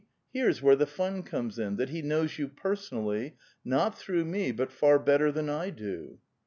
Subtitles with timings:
[0.33, 4.71] Here's where the fun comes in, that he knows you personally, not through me, but
[4.71, 6.17] far lietter than I do."